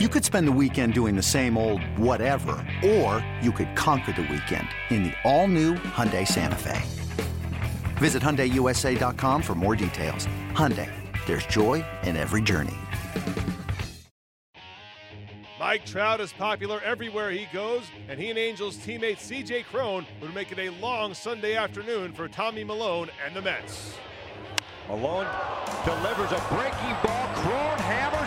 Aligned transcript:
You 0.00 0.08
could 0.08 0.24
spend 0.24 0.48
the 0.48 0.58
weekend 0.60 0.92
doing 0.92 1.14
the 1.14 1.22
same 1.22 1.56
old 1.56 1.80
whatever, 1.96 2.56
or 2.84 3.24
you 3.40 3.52
could 3.52 3.76
conquer 3.76 4.10
the 4.10 4.22
weekend 4.22 4.66
in 4.90 5.04
the 5.04 5.12
all-new 5.22 5.74
Hyundai 5.74 6.26
Santa 6.26 6.56
Fe. 6.56 6.82
Visit 7.98 8.20
HyundaiUSA.com 8.20 9.40
for 9.40 9.54
more 9.54 9.76
details. 9.76 10.26
Hyundai, 10.50 10.90
there's 11.26 11.46
joy 11.46 11.84
in 12.02 12.16
every 12.16 12.42
journey. 12.42 12.74
Mike 15.60 15.86
Trout 15.86 16.20
is 16.20 16.32
popular 16.32 16.80
everywhere 16.84 17.30
he 17.30 17.46
goes, 17.52 17.84
and 18.08 18.18
he 18.18 18.30
and 18.30 18.38
Angels 18.38 18.76
teammate 18.78 19.18
CJ 19.18 19.66
Cron 19.66 20.04
would 20.20 20.34
make 20.34 20.50
it 20.50 20.58
a 20.58 20.70
long 20.80 21.14
Sunday 21.14 21.54
afternoon 21.54 22.12
for 22.12 22.26
Tommy 22.26 22.64
Milone 22.64 23.10
and 23.24 23.36
the 23.36 23.42
Mets. 23.42 23.94
Milone 24.88 25.28
delivers 25.84 26.32
a 26.32 26.44
breaking 26.50 26.96
ball. 27.04 27.28
Cron 27.34 27.63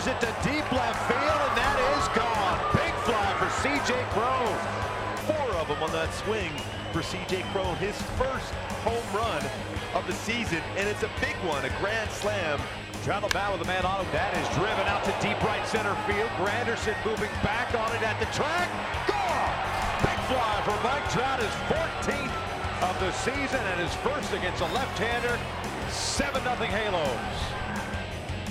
it 0.06 0.20
to 0.20 0.30
deep 0.46 0.62
left 0.70 1.00
field, 1.10 1.40
and 1.48 1.56
that 1.58 1.78
is 1.98 2.06
gone. 2.14 2.58
Big 2.70 2.94
fly 3.02 3.28
for 3.34 3.50
C.J. 3.58 3.98
Cron. 4.14 4.46
Four 5.26 5.50
of 5.58 5.66
them 5.66 5.82
on 5.82 5.90
that 5.90 6.12
swing 6.14 6.52
for 6.92 7.02
C.J. 7.02 7.42
Cron. 7.50 7.74
His 7.82 7.96
first 8.14 8.54
home 8.86 9.02
run 9.10 9.42
of 9.98 10.06
the 10.06 10.12
season, 10.12 10.62
and 10.76 10.86
it's 10.88 11.02
a 11.02 11.10
big 11.18 11.34
one, 11.42 11.64
a 11.64 11.72
grand 11.82 12.10
slam. 12.10 12.60
Travel 13.02 13.28
bat 13.34 13.50
with 13.50 13.66
a 13.66 13.68
man 13.70 13.82
auto. 13.82 14.06
That 14.14 14.36
is 14.38 14.46
driven 14.54 14.86
out 14.86 15.02
to 15.02 15.12
deep 15.18 15.40
right 15.42 15.66
center 15.66 15.96
field. 16.06 16.30
Granderson 16.38 16.94
moving 17.02 17.32
back 17.42 17.74
on 17.74 17.90
it 17.90 18.02
at 18.06 18.20
the 18.22 18.30
track. 18.30 18.70
Gone! 19.10 19.56
Big 20.06 20.20
fly 20.30 20.62
for 20.62 20.78
Mike 20.86 21.10
Trout, 21.10 21.42
his 21.42 21.54
14th 21.66 22.38
of 22.86 22.94
the 23.02 23.10
season 23.18 23.58
and 23.74 23.80
his 23.80 23.94
first 24.06 24.30
against 24.30 24.62
a 24.62 24.70
left-hander. 24.70 25.34
7 25.90 26.38
0 26.38 26.54
Halos. 26.70 27.58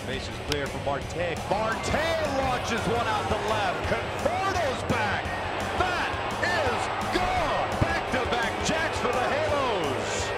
Base 0.08 0.24
is 0.24 0.36
clear 0.50 0.66
for 0.68 0.78
Marte. 0.86 1.38
Marte 1.50 2.38
launches 2.38 2.80
one 2.96 3.06
out 3.08 3.28
to 3.28 3.36
left. 3.52 3.90
Conforto's 3.92 4.84
back. 4.90 5.26
That 5.78 6.08
is 6.48 7.14
gone. 7.14 7.70
Back-to-back 7.82 8.66
jacks 8.66 8.98
for 9.00 9.12
the 9.12 9.28
Halos. 9.28 10.30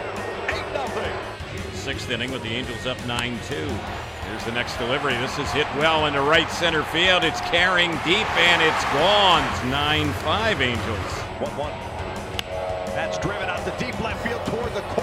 8 0.50 1.70
0 1.70 1.72
Sixth 1.76 2.09
inning 2.09 2.31
with 2.31 2.42
the 2.42 2.50
Angels 2.50 2.88
up 2.88 2.98
9 3.06 3.39
2. 3.48 3.56
Here's 3.56 4.44
the 4.44 4.53
next 4.53 4.76
delivery. 4.78 5.14
This 5.17 5.38
is 5.38 5.52
hit 5.52 5.67
well 5.78 6.08
into 6.08 6.23
right 6.23 6.50
center 6.50 6.81
field. 6.81 7.23
It's 7.23 7.42
carrying 7.42 7.92
deep 8.04 8.26
and 8.42 8.64
it's 8.64 8.83
gone. 8.86 9.48
It's 9.54 9.64
9 9.66 10.11
5 10.14 10.61
Angels. 10.61 11.11
1 11.45 11.58
1. 11.58 11.72
That's 12.95 13.20
driven 13.20 13.48
out 13.48 13.64
to 13.66 13.86
deep 13.86 14.00
left 14.02 14.26
field 14.26 14.44
toward 14.48 14.73
the 14.73 14.81
corner. 14.81 14.98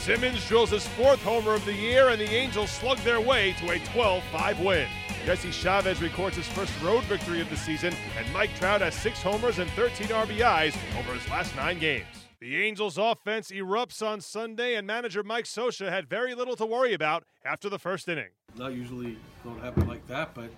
Simmons. 0.00 0.46
Drills 0.48 0.70
his 0.70 0.86
fourth 0.88 1.22
homer 1.22 1.52
of 1.52 1.64
the 1.66 1.74
year, 1.74 2.08
and 2.08 2.18
the 2.18 2.30
Angels 2.30 2.70
slug 2.70 2.96
their 2.98 3.20
way 3.20 3.52
to 3.60 3.70
a 3.70 3.78
12 3.78 4.24
5 4.32 4.60
win. 4.60 4.88
Jesse 5.26 5.50
Chavez 5.50 6.00
records 6.00 6.36
his 6.36 6.46
first 6.48 6.72
road 6.82 7.04
victory 7.04 7.42
of 7.42 7.50
the 7.50 7.56
season, 7.56 7.94
and 8.16 8.32
Mike 8.32 8.54
Trout 8.56 8.80
has 8.80 8.94
six 8.94 9.20
homers 9.20 9.58
and 9.58 9.70
13 9.72 10.06
RBIs 10.06 10.74
over 10.98 11.12
his 11.12 11.28
last 11.28 11.54
nine 11.54 11.78
games. 11.78 12.06
The 12.40 12.56
Angels' 12.62 12.96
offense 12.96 13.50
erupts 13.50 14.04
on 14.04 14.22
Sunday, 14.22 14.74
and 14.76 14.86
manager 14.86 15.22
Mike 15.22 15.44
Scioscia 15.44 15.90
had 15.90 16.08
very 16.08 16.34
little 16.34 16.56
to 16.56 16.64
worry 16.64 16.94
about 16.94 17.24
after 17.44 17.68
the 17.68 17.78
first 17.78 18.08
inning. 18.08 18.30
Not 18.56 18.72
usually 18.72 19.18
don't 19.44 19.60
happen 19.60 19.86
like 19.86 20.06
that, 20.06 20.34
but 20.34 20.50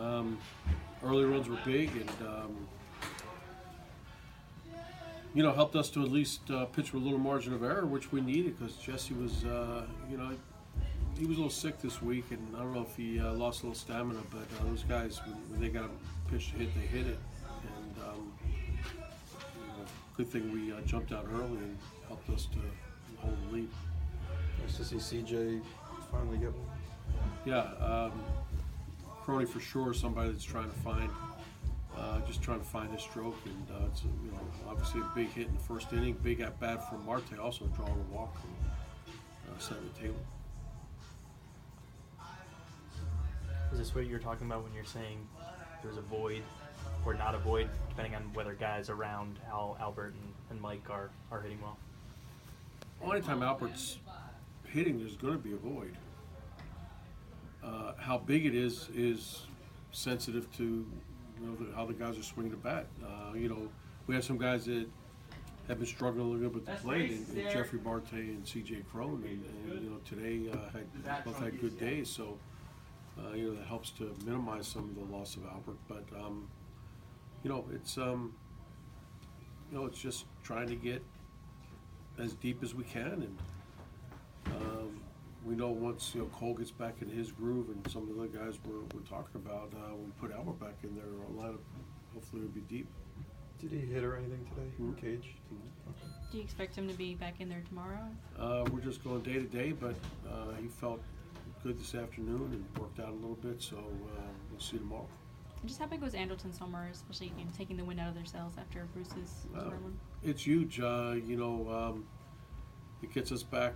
um, 0.00 0.38
early 1.02 1.24
runs 1.24 1.48
were 1.48 1.58
big 1.64 1.90
and 1.96 2.10
um, 2.28 2.68
you 5.34 5.42
know 5.42 5.52
helped 5.52 5.76
us 5.76 5.90
to 5.90 6.02
at 6.02 6.10
least 6.10 6.50
uh, 6.50 6.64
pitch 6.66 6.92
with 6.92 7.02
a 7.02 7.04
little 7.04 7.18
margin 7.18 7.52
of 7.52 7.62
error, 7.62 7.86
which 7.86 8.12
we 8.12 8.20
needed 8.20 8.58
because 8.58 8.76
Jesse 8.76 9.14
was 9.14 9.44
uh, 9.44 9.84
you 10.10 10.16
know 10.16 10.30
he 11.18 11.26
was 11.26 11.36
a 11.36 11.40
little 11.40 11.50
sick 11.50 11.80
this 11.80 12.00
week, 12.00 12.24
and 12.30 12.56
I 12.56 12.60
don't 12.60 12.72
know 12.74 12.82
if 12.82 12.96
he 12.96 13.20
uh, 13.20 13.32
lost 13.34 13.62
a 13.62 13.66
little 13.66 13.78
stamina, 13.78 14.20
but 14.30 14.40
uh, 14.40 14.68
those 14.68 14.84
guys 14.84 15.20
when, 15.50 15.60
they 15.60 15.68
got 15.68 15.84
a 15.84 16.30
pitch 16.30 16.52
to 16.52 16.58
hit, 16.58 16.74
they 16.74 16.86
hit 16.86 17.06
it, 17.06 17.18
and 17.62 18.08
um, 18.08 18.32
you 18.42 19.66
know, 19.66 19.84
good 20.16 20.28
thing 20.28 20.50
we 20.52 20.72
uh, 20.72 20.80
jumped 20.86 21.12
out 21.12 21.26
early 21.32 21.58
and 21.58 21.78
helped 22.08 22.28
us 22.30 22.46
to 22.46 22.58
hold 23.18 23.36
the 23.48 23.56
lead. 23.56 23.68
Nice 24.62 24.76
to 24.78 24.84
see 24.84 24.96
CJ 24.96 25.60
finally 26.10 26.38
get 26.38 26.52
one. 26.52 26.78
Yeah, 27.44 27.68
um, 27.84 28.12
Crony 29.22 29.44
for 29.44 29.60
sure, 29.60 29.92
somebody 29.92 30.32
that's 30.32 30.44
trying 30.44 30.70
to 30.70 30.76
find, 30.78 31.10
uh, 32.00 32.20
just 32.26 32.42
trying 32.42 32.60
to 32.60 32.66
find 32.66 32.90
his 32.92 33.02
stroke, 33.02 33.36
and 33.44 33.66
uh, 33.70 33.86
it's 33.86 34.02
you 34.02 34.30
know 34.32 34.40
obviously 34.68 35.00
a 35.00 35.14
big 35.14 35.28
hit 35.28 35.48
in 35.48 35.54
the 35.54 35.60
first 35.60 35.92
inning, 35.92 36.16
big 36.22 36.40
at 36.40 36.58
bat 36.58 36.88
from 36.88 37.04
Marte, 37.04 37.38
also 37.38 37.66
drawing 37.76 37.92
a 37.92 38.14
walk 38.14 38.34
and 38.42 39.54
uh, 39.54 39.58
setting 39.58 39.88
the 39.94 40.00
table. 40.00 40.20
Is 43.72 43.78
this 43.78 43.94
what 43.94 44.06
you're 44.06 44.18
talking 44.18 44.46
about 44.46 44.64
when 44.64 44.72
you're 44.72 44.84
saying 44.84 45.18
there's 45.82 45.96
a 45.96 46.02
void 46.02 46.42
or 47.04 47.14
not 47.14 47.34
a 47.34 47.38
void, 47.38 47.68
depending 47.88 48.14
on 48.14 48.22
whether 48.34 48.54
guys 48.54 48.90
around 48.90 49.38
Al, 49.48 49.76
Albert 49.80 50.14
and, 50.14 50.34
and 50.50 50.60
Mike 50.60 50.88
are, 50.90 51.10
are 51.30 51.40
hitting 51.40 51.60
well? 51.60 51.78
Well, 53.00 53.12
anytime 53.12 53.42
Albert's 53.42 53.98
hitting, 54.64 54.98
there's 54.98 55.16
going 55.16 55.34
to 55.34 55.38
be 55.38 55.52
a 55.52 55.56
void. 55.56 55.96
Uh, 57.62 57.92
how 57.98 58.18
big 58.18 58.46
it 58.46 58.54
is 58.54 58.88
is 58.94 59.46
sensitive 59.92 60.50
to 60.56 60.86
you 61.40 61.46
know 61.46 61.54
the, 61.56 61.74
how 61.74 61.86
the 61.86 61.92
guys 61.94 62.18
are 62.18 62.22
swinging 62.22 62.52
the 62.52 62.58
bat. 62.58 62.86
Uh, 63.02 63.34
you 63.34 63.48
know, 63.48 63.68
we 64.06 64.14
have 64.14 64.24
some 64.24 64.38
guys 64.38 64.66
that 64.66 64.86
have 65.68 65.78
been 65.78 65.86
struggling 65.86 66.26
a 66.26 66.28
little 66.30 66.48
bit 66.48 66.54
with 66.54 66.66
the 66.66 66.72
plate, 66.82 67.10
and, 67.10 67.28
and 67.28 67.48
Jefry 67.48 67.82
Marte 67.84 68.12
and 68.12 68.46
C.J. 68.46 68.82
Cron, 68.90 69.22
and, 69.26 69.44
and 69.72 69.82
you 69.82 69.90
know 69.90 69.98
today 70.04 70.50
uh, 70.52 70.70
had 71.04 71.24
both 71.24 71.38
had 71.38 71.60
good 71.60 71.78
days, 71.78 72.08
so 72.08 72.38
uh, 73.18 73.34
you 73.34 73.48
know 73.48 73.54
that 73.54 73.66
helps 73.66 73.90
to 73.92 74.14
minimize 74.24 74.66
some 74.66 74.84
of 74.84 74.94
the 74.94 75.16
loss 75.16 75.36
of 75.36 75.44
Albert. 75.46 75.78
But 75.88 76.04
um, 76.18 76.48
you 77.42 77.50
know, 77.50 77.64
it's 77.72 77.96
um, 77.98 78.34
you 79.70 79.78
know, 79.78 79.86
it's 79.86 80.00
just 80.00 80.26
trying 80.42 80.68
to 80.68 80.76
get 80.76 81.02
as 82.18 82.34
deep 82.34 82.62
as 82.62 82.74
we 82.74 82.84
can, 82.84 83.12
and 83.12 83.38
we 85.50 85.56
know 85.56 85.68
once 85.68 86.12
you 86.14 86.20
know 86.20 86.28
Kole 86.28 86.56
gets 86.56 86.70
back 86.70 86.94
in 87.02 87.08
his 87.08 87.32
groove, 87.32 87.68
and 87.70 87.90
some 87.90 88.08
of 88.08 88.16
the 88.16 88.38
guys 88.38 88.54
we're, 88.64 88.78
we're 88.94 89.04
talking 89.08 89.34
about, 89.34 89.72
uh, 89.74 89.96
we 89.96 90.08
put 90.20 90.32
Albert 90.32 90.60
back 90.60 90.76
in 90.84 90.94
there, 90.94 91.04
our 91.04 91.44
lineup 91.48 91.58
hopefully 92.14 92.42
it'll 92.42 92.54
be 92.54 92.60
deep. 92.62 92.86
Did 93.60 93.72
he 93.72 93.78
hit 93.78 94.04
or 94.04 94.16
anything 94.16 94.46
today? 94.54 94.70
Mhm. 94.80 94.96
Cage? 94.96 95.34
Do 96.30 96.38
you 96.38 96.44
expect 96.44 96.76
him 96.76 96.86
to 96.88 96.94
be 96.94 97.16
back 97.16 97.40
in 97.40 97.48
there 97.48 97.62
tomorrow? 97.68 97.98
Uh, 98.38 98.64
we're 98.72 98.80
just 98.80 99.02
going 99.02 99.22
day 99.22 99.34
to 99.34 99.42
day, 99.42 99.72
but 99.72 99.96
uh, 100.28 100.52
he 100.62 100.68
felt 100.68 101.02
good 101.64 101.78
this 101.78 101.94
afternoon 101.96 102.48
and 102.52 102.78
worked 102.80 103.00
out 103.00 103.08
a 103.08 103.12
little 103.14 103.34
bit, 103.42 103.60
so 103.60 103.76
uh, 103.76 104.20
we'll 104.50 104.60
see 104.60 104.78
tomorrow. 104.78 105.08
And 105.60 105.68
just 105.68 105.80
how 105.80 105.86
big 105.86 106.00
was 106.00 106.14
Andrelton's 106.14 106.58
homer, 106.58 106.88
especially 106.92 107.32
you 107.36 107.44
know, 107.44 107.50
taking 107.58 107.76
the 107.76 107.84
wind 107.84 107.98
out 107.98 108.08
of 108.08 108.14
their 108.14 108.24
sails 108.24 108.54
after 108.56 108.86
Bruce's 108.94 109.46
Uh, 109.54 109.64
one? 109.70 109.98
It's 110.22 110.46
huge. 110.46 110.78
Uh, 110.80 111.16
you 111.26 111.36
know, 111.36 111.68
um, 111.70 112.06
it 113.02 113.12
gets 113.12 113.32
us 113.32 113.42
back. 113.42 113.74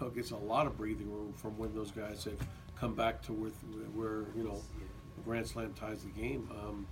Know, 0.00 0.08
gets 0.10 0.32
a 0.32 0.36
lot 0.36 0.66
of 0.66 0.76
breathing 0.76 1.10
room 1.10 1.32
from 1.34 1.56
when 1.56 1.74
those 1.74 1.90
guys 1.90 2.24
have 2.24 2.38
come 2.78 2.94
back 2.94 3.22
to 3.22 3.32
with 3.32 3.54
where 3.94 4.24
you 4.36 4.42
know, 4.42 4.60
Grand 5.24 5.46
Slam 5.46 5.72
ties 5.74 6.02
the 6.02 6.10
game. 6.10 6.48
Um, 6.50 6.86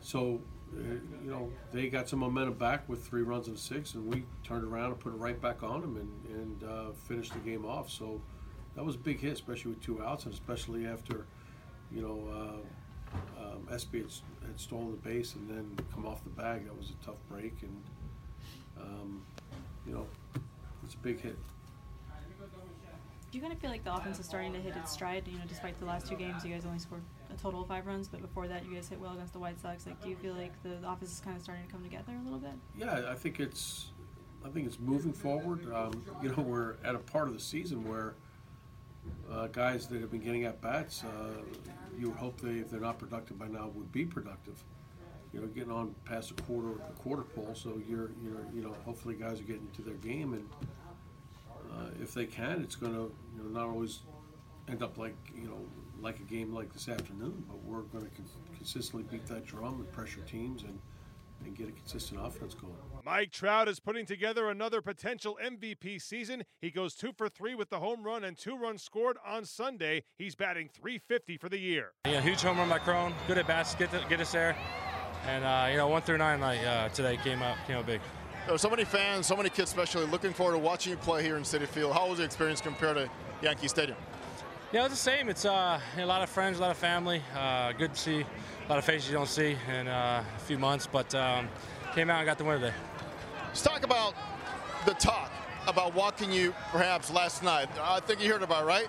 so, 0.00 0.40
uh, 0.76 0.82
you 1.22 1.30
know, 1.30 1.50
they 1.72 1.88
got 1.88 2.08
some 2.08 2.18
momentum 2.18 2.54
back 2.54 2.88
with 2.88 3.06
three 3.06 3.22
runs 3.22 3.48
of 3.48 3.58
six, 3.58 3.94
and 3.94 4.12
we 4.12 4.24
turned 4.42 4.64
around 4.64 4.92
and 4.92 4.98
put 4.98 5.12
it 5.12 5.16
right 5.16 5.40
back 5.40 5.62
on 5.62 5.80
them 5.80 5.96
and 5.96 6.40
and 6.40 6.64
uh, 6.64 6.92
finished 6.92 7.32
the 7.32 7.38
game 7.38 7.64
off. 7.64 7.90
So, 7.90 8.20
that 8.76 8.84
was 8.84 8.96
a 8.96 8.98
big 8.98 9.20
hit, 9.20 9.32
especially 9.32 9.70
with 9.72 9.82
two 9.82 10.02
outs, 10.02 10.24
and 10.24 10.34
especially 10.34 10.86
after, 10.86 11.26
you 11.92 12.02
know. 12.02 12.28
Uh, 12.32 12.66
um, 13.38 13.66
SB 13.72 14.02
had, 14.02 14.46
had 14.46 14.60
stolen 14.60 14.92
the 14.92 14.96
base 14.96 15.34
and 15.34 15.48
then 15.48 15.76
come 15.92 16.06
off 16.06 16.22
the 16.22 16.30
bag. 16.30 16.64
That 16.66 16.76
was 16.76 16.90
a 16.90 17.04
tough 17.04 17.16
break, 17.28 17.54
and 17.62 17.82
um, 18.80 19.22
you 19.86 19.92
know, 19.92 20.06
it's 20.84 20.94
a 20.94 20.98
big 20.98 21.20
hit. 21.20 21.36
Do 23.30 23.38
you 23.38 23.42
kind 23.42 23.52
of 23.52 23.60
feel 23.60 23.70
like 23.70 23.84
the 23.84 23.94
offense 23.94 24.18
is 24.18 24.26
starting 24.26 24.52
to 24.54 24.58
hit 24.58 24.76
its 24.76 24.90
stride? 24.90 25.28
You 25.28 25.38
know, 25.38 25.44
despite 25.46 25.78
the 25.78 25.86
last 25.86 26.08
two 26.08 26.16
games, 26.16 26.44
you 26.44 26.52
guys 26.52 26.66
only 26.66 26.80
scored 26.80 27.02
a 27.32 27.40
total 27.40 27.62
of 27.62 27.68
five 27.68 27.86
runs, 27.86 28.08
but 28.08 28.20
before 28.20 28.48
that, 28.48 28.64
you 28.64 28.74
guys 28.74 28.88
hit 28.88 28.98
well 28.98 29.12
against 29.12 29.32
the 29.32 29.38
White 29.38 29.60
Sox. 29.60 29.86
Like, 29.86 30.02
do 30.02 30.08
you 30.08 30.16
feel 30.16 30.34
like 30.34 30.52
the, 30.64 30.78
offense 30.88 31.12
is 31.12 31.20
kind 31.20 31.36
of 31.36 31.42
starting 31.42 31.64
to 31.64 31.70
come 31.70 31.84
together 31.84 32.12
a 32.20 32.24
little 32.24 32.40
bit? 32.40 32.50
Yeah, 32.76 33.04
I 33.08 33.14
think 33.14 33.38
it's, 33.38 33.92
I 34.44 34.48
think 34.48 34.66
it's 34.66 34.80
moving 34.80 35.12
forward. 35.12 35.72
Um, 35.72 36.04
you 36.20 36.30
know, 36.30 36.42
we're 36.42 36.74
at 36.82 36.96
a 36.96 36.98
part 36.98 37.28
of 37.28 37.34
the 37.34 37.40
season 37.40 37.88
where 37.88 38.14
uh, 39.30 39.46
guys 39.46 39.86
that 39.86 40.00
have 40.00 40.10
been 40.10 40.22
getting 40.22 40.44
at 40.44 40.60
bats, 40.60 41.04
uh, 41.04 41.42
you 41.96 42.08
would 42.08 42.18
hope 42.18 42.40
they, 42.40 42.54
if 42.54 42.68
they're 42.68 42.80
not 42.80 42.98
productive 42.98 43.38
by 43.38 43.46
now, 43.46 43.70
would 43.74 43.92
be 43.92 44.04
productive. 44.04 44.64
You 45.32 45.40
know, 45.40 45.46
getting 45.46 45.70
on 45.70 45.94
past 46.04 46.32
a 46.32 46.34
quarter, 46.42 46.72
a 46.72 47.00
quarter 47.00 47.22
pole, 47.22 47.52
so 47.54 47.80
you're, 47.88 48.10
you're, 48.24 48.44
you 48.52 48.62
know, 48.62 48.74
hopefully 48.84 49.14
guys 49.14 49.38
are 49.38 49.44
getting 49.44 49.68
into 49.68 49.82
their 49.82 49.94
game, 49.94 50.32
and 50.32 50.44
if 52.00 52.14
they 52.14 52.26
can, 52.26 52.62
it's 52.62 52.76
going 52.76 52.92
to, 52.92 53.12
you 53.36 53.42
know, 53.42 53.60
not 53.60 53.68
always 53.68 54.00
end 54.68 54.82
up 54.82 54.98
like, 54.98 55.16
you 55.34 55.48
know, 55.48 55.58
like 56.00 56.18
a 56.18 56.22
game 56.22 56.52
like 56.54 56.72
this 56.72 56.88
afternoon, 56.88 57.44
but 57.48 57.62
we're 57.64 57.82
going 57.82 58.04
to 58.04 58.10
con- 58.10 58.26
consistently 58.56 59.04
beat 59.10 59.26
that 59.26 59.46
drum 59.46 59.80
and 59.80 59.92
pressure 59.92 60.20
teams 60.22 60.62
and, 60.62 60.78
and 61.44 61.56
get 61.56 61.68
a 61.68 61.72
consistent 61.72 62.20
offense 62.24 62.54
going. 62.54 62.74
Mike 63.04 63.32
Trout 63.32 63.68
is 63.68 63.80
putting 63.80 64.04
together 64.04 64.50
another 64.50 64.82
potential 64.82 65.38
MVP 65.42 66.00
season. 66.00 66.44
He 66.60 66.70
goes 66.70 66.94
two 66.94 67.12
for 67.16 67.28
three 67.28 67.54
with 67.54 67.70
the 67.70 67.78
home 67.78 68.02
run 68.02 68.24
and 68.24 68.36
two 68.36 68.56
runs 68.56 68.82
scored 68.82 69.16
on 69.26 69.44
Sunday. 69.44 70.04
He's 70.18 70.34
batting 70.34 70.68
350 70.72 71.38
for 71.38 71.48
the 71.48 71.58
year. 71.58 71.92
Yeah, 72.06 72.20
huge 72.20 72.42
home 72.42 72.58
run 72.58 72.68
by 72.68 72.78
Cron. 72.78 73.14
Good 73.26 73.38
at 73.38 73.46
bats, 73.46 73.74
get 73.74 73.90
to, 73.92 74.04
get 74.08 74.20
us 74.20 74.32
there. 74.32 74.56
And 75.26 75.44
uh, 75.44 75.68
you 75.70 75.76
know, 75.76 75.88
one 75.88 76.02
through 76.02 76.18
nine 76.18 76.40
like 76.40 76.64
uh, 76.64 76.88
today 76.90 77.18
came 77.22 77.42
out 77.42 77.56
came 77.66 77.76
out 77.76 77.86
big. 77.86 78.00
There 78.46 78.54
are 78.54 78.58
so 78.58 78.70
many 78.70 78.84
fans, 78.84 79.26
so 79.26 79.36
many 79.36 79.50
kids, 79.50 79.70
especially 79.70 80.06
looking 80.06 80.32
forward 80.32 80.54
to 80.54 80.58
watching 80.58 80.92
you 80.92 80.96
play 80.96 81.22
here 81.22 81.36
in 81.36 81.42
Citi 81.42 81.68
Field. 81.68 81.92
How 81.92 82.08
was 82.08 82.18
the 82.18 82.24
experience 82.24 82.60
compared 82.60 82.96
to 82.96 83.08
Yankee 83.42 83.68
Stadium? 83.68 83.98
Yeah, 84.72 84.86
it's 84.86 84.94
the 84.94 84.96
same. 84.96 85.28
It's 85.28 85.44
uh, 85.44 85.78
a 85.98 86.04
lot 86.04 86.22
of 86.22 86.30
friends, 86.30 86.58
a 86.58 86.62
lot 86.62 86.70
of 86.70 86.76
family. 86.78 87.22
Uh, 87.36 87.72
good 87.72 87.94
to 87.94 88.00
see 88.00 88.20
a 88.20 88.68
lot 88.68 88.78
of 88.78 88.84
faces 88.84 89.08
you 89.08 89.14
don't 89.14 89.28
see 89.28 89.56
in 89.72 89.86
uh, 89.88 90.24
a 90.36 90.40
few 90.40 90.58
months. 90.58 90.88
But 90.90 91.14
um, 91.14 91.48
came 91.94 92.08
out 92.08 92.18
and 92.18 92.26
got 92.26 92.38
the 92.38 92.44
win 92.44 92.60
today. 92.60 92.74
Let's 93.48 93.62
talk 93.62 93.84
about 93.84 94.14
the 94.86 94.94
talk 94.94 95.30
about 95.66 95.94
walking 95.94 96.32
you 96.32 96.54
perhaps 96.72 97.10
last 97.12 97.42
night. 97.42 97.68
I 97.80 98.00
think 98.00 98.24
you 98.24 98.32
heard 98.32 98.42
about 98.42 98.62
it, 98.62 98.66
right? 98.66 98.88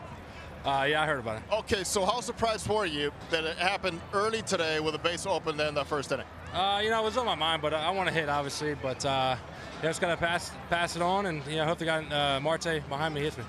Uh, 0.63 0.85
yeah, 0.89 1.01
I 1.01 1.05
heard 1.05 1.19
about 1.19 1.37
it. 1.37 1.43
Okay, 1.51 1.83
so 1.83 2.05
how 2.05 2.21
surprised 2.21 2.67
were 2.69 2.85
you 2.85 3.11
that 3.31 3.43
it 3.43 3.57
happened 3.57 3.99
early 4.13 4.43
today 4.43 4.79
with 4.79 4.95
a 4.95 4.99
base 4.99 5.25
open 5.25 5.59
in 5.59 5.73
the 5.73 5.83
first 5.83 6.11
inning? 6.11 6.25
Uh, 6.53 6.81
you 6.83 6.89
know, 6.89 7.01
it 7.01 7.05
was 7.05 7.15
on 7.15 7.25
my 7.25 7.35
mind, 7.35 7.61
but 7.61 7.73
I, 7.73 7.89
want 7.91 8.09
to 8.09 8.13
hit, 8.13 8.27
obviously. 8.27 8.75
But 8.75 9.05
uh, 9.05 9.37
yeah, 9.81 9.89
just 9.89 10.01
got 10.01 10.09
to 10.09 10.17
pass 10.17 10.51
pass 10.69 10.95
it 10.95 11.01
on, 11.01 11.27
and 11.27 11.41
you 11.47 11.57
know, 11.57 11.65
hope 11.65 11.77
the 11.77 11.85
guy 11.85 12.03
uh, 12.03 12.39
Marte 12.41 12.81
behind 12.89 13.13
me 13.13 13.21
hits 13.21 13.37
me. 13.37 13.45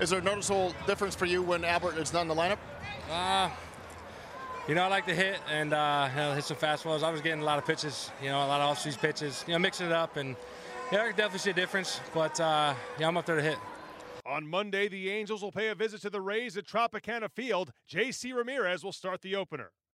Is 0.00 0.10
there 0.10 0.18
a 0.18 0.22
noticeable 0.22 0.74
difference 0.86 1.14
for 1.14 1.24
you 1.24 1.42
when 1.42 1.64
Albert 1.64 1.96
is 1.96 2.12
not 2.12 2.22
in 2.22 2.28
the 2.28 2.34
lineup? 2.34 2.58
Uh, 3.10 3.48
you 4.68 4.74
know, 4.74 4.82
I 4.82 4.88
like 4.88 5.06
to 5.06 5.14
hit 5.14 5.38
and 5.50 5.72
uh, 5.72 6.08
you 6.10 6.16
know, 6.16 6.34
hit 6.34 6.44
some 6.44 6.58
fastballs. 6.58 7.02
I 7.02 7.10
was 7.10 7.22
getting 7.22 7.40
a 7.40 7.44
lot 7.44 7.58
of 7.58 7.64
pitches, 7.64 8.10
you 8.22 8.28
know, 8.28 8.36
a 8.36 8.46
lot 8.46 8.60
of 8.60 8.70
off-speed 8.70 8.98
pitches, 9.00 9.44
you 9.46 9.54
know, 9.54 9.58
mixing 9.58 9.86
it 9.86 9.92
up, 9.92 10.16
and 10.16 10.36
yeah, 10.92 11.02
I 11.02 11.08
can 11.08 11.16
definitely 11.16 11.38
see 11.38 11.50
a 11.50 11.54
difference. 11.54 12.00
But 12.12 12.38
uh, 12.38 12.74
yeah, 12.98 13.08
I'm 13.08 13.16
up 13.16 13.24
there 13.24 13.36
to 13.36 13.42
hit. 13.42 13.56
On 14.26 14.46
Monday, 14.46 14.88
the 14.88 15.10
Angels 15.10 15.42
will 15.42 15.52
pay 15.52 15.68
a 15.68 15.74
visit 15.74 16.02
to 16.02 16.10
the 16.10 16.20
Rays 16.20 16.56
at 16.58 16.66
Tropicana 16.66 17.30
Field. 17.30 17.72
J.C. 17.88 18.32
Ramirez 18.32 18.84
will 18.84 18.92
start 18.92 19.22
the 19.22 19.34
opener. 19.34 19.72